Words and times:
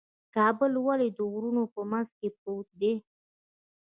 کابل 0.35 0.73
ولې 0.85 1.09
د 1.17 1.19
غرونو 1.31 1.63
په 1.73 1.81
منځ 1.91 2.09
کې 2.19 2.29
پروت 2.39 2.69
دی؟ 2.81 2.93